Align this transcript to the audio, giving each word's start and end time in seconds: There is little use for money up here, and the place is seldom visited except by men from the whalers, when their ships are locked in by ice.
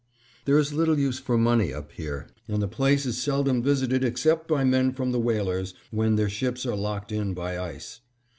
There 0.45 0.57
is 0.57 0.73
little 0.73 0.97
use 0.97 1.19
for 1.19 1.37
money 1.37 1.71
up 1.71 1.91
here, 1.91 2.27
and 2.47 2.59
the 2.59 2.67
place 2.67 3.05
is 3.05 3.21
seldom 3.21 3.61
visited 3.61 4.03
except 4.03 4.47
by 4.47 4.63
men 4.63 4.93
from 4.93 5.11
the 5.11 5.19
whalers, 5.19 5.75
when 5.91 6.15
their 6.15 6.27
ships 6.27 6.65
are 6.65 6.75
locked 6.75 7.11
in 7.11 7.35
by 7.35 7.59
ice. 7.59 7.99